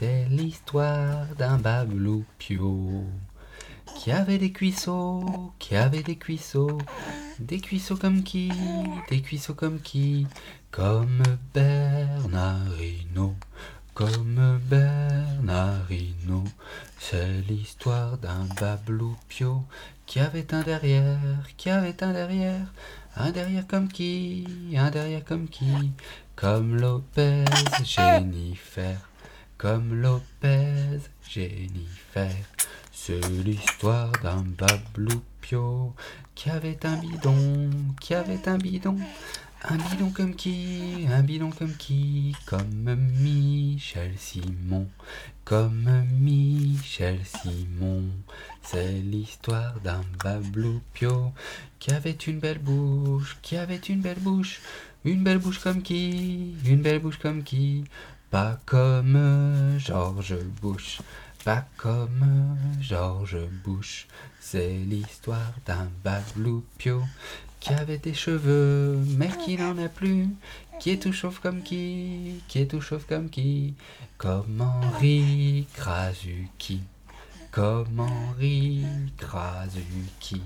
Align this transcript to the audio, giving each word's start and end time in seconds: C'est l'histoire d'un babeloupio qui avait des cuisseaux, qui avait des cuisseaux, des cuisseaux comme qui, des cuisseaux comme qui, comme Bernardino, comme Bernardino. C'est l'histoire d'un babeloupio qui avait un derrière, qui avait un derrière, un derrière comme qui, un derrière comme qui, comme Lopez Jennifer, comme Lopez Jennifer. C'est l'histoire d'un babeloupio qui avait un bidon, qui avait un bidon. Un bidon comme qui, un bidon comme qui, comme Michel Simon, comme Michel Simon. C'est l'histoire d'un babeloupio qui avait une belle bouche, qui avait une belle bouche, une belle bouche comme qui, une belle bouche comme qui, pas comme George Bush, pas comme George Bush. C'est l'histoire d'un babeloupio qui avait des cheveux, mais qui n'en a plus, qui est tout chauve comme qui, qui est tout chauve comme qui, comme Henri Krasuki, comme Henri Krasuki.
C'est 0.00 0.26
l'histoire 0.30 1.26
d'un 1.36 1.58
babeloupio 1.58 3.04
qui 3.98 4.10
avait 4.10 4.38
des 4.38 4.50
cuisseaux, 4.50 5.52
qui 5.58 5.76
avait 5.76 6.02
des 6.02 6.16
cuisseaux, 6.16 6.78
des 7.38 7.60
cuisseaux 7.60 7.98
comme 7.98 8.22
qui, 8.22 8.50
des 9.10 9.20
cuisseaux 9.20 9.52
comme 9.52 9.78
qui, 9.78 10.26
comme 10.70 11.22
Bernardino, 11.52 13.34
comme 13.92 14.58
Bernardino. 14.70 16.44
C'est 16.98 17.42
l'histoire 17.46 18.16
d'un 18.16 18.46
babeloupio 18.58 19.66
qui 20.06 20.18
avait 20.18 20.54
un 20.54 20.62
derrière, 20.62 21.46
qui 21.58 21.68
avait 21.68 22.02
un 22.02 22.14
derrière, 22.14 22.72
un 23.16 23.32
derrière 23.32 23.66
comme 23.66 23.88
qui, 23.88 24.46
un 24.74 24.90
derrière 24.90 25.26
comme 25.26 25.46
qui, 25.46 25.92
comme 26.36 26.76
Lopez 26.76 27.44
Jennifer, 27.84 29.09
comme 29.60 30.00
Lopez 30.00 31.00
Jennifer. 31.28 32.34
C'est 32.90 33.20
l'histoire 33.44 34.10
d'un 34.22 34.42
babeloupio 34.56 35.94
qui 36.34 36.48
avait 36.48 36.78
un 36.86 36.96
bidon, 36.96 37.68
qui 38.00 38.14
avait 38.14 38.48
un 38.48 38.56
bidon. 38.56 38.96
Un 39.68 39.76
bidon 39.76 40.08
comme 40.12 40.34
qui, 40.34 41.06
un 41.12 41.22
bidon 41.22 41.50
comme 41.50 41.76
qui, 41.76 42.34
comme 42.46 42.94
Michel 43.18 44.14
Simon, 44.16 44.88
comme 45.44 46.06
Michel 46.18 47.20
Simon. 47.26 48.04
C'est 48.62 48.92
l'histoire 48.92 49.78
d'un 49.80 50.00
babeloupio 50.24 51.34
qui 51.78 51.90
avait 51.90 52.12
une 52.12 52.38
belle 52.38 52.60
bouche, 52.60 53.36
qui 53.42 53.58
avait 53.58 53.76
une 53.76 54.00
belle 54.00 54.20
bouche, 54.20 54.62
une 55.04 55.22
belle 55.22 55.38
bouche 55.38 55.58
comme 55.58 55.82
qui, 55.82 56.54
une 56.64 56.80
belle 56.80 57.00
bouche 57.00 57.18
comme 57.18 57.42
qui, 57.42 57.84
pas 58.30 58.58
comme 58.64 59.76
George 59.78 60.36
Bush, 60.62 61.00
pas 61.44 61.64
comme 61.76 62.56
George 62.80 63.38
Bush. 63.64 64.06
C'est 64.40 64.70
l'histoire 64.70 65.52
d'un 65.66 65.88
babeloupio 66.04 67.02
qui 67.58 67.72
avait 67.72 67.98
des 67.98 68.14
cheveux, 68.14 68.96
mais 69.16 69.30
qui 69.44 69.56
n'en 69.56 69.76
a 69.78 69.88
plus, 69.88 70.28
qui 70.78 70.90
est 70.90 71.02
tout 71.02 71.12
chauve 71.12 71.40
comme 71.40 71.62
qui, 71.62 72.42
qui 72.48 72.60
est 72.60 72.66
tout 72.66 72.80
chauve 72.80 73.04
comme 73.06 73.28
qui, 73.28 73.74
comme 74.16 74.60
Henri 74.60 75.66
Krasuki, 75.74 76.80
comme 77.50 78.00
Henri 78.00 78.84
Krasuki. 79.18 80.40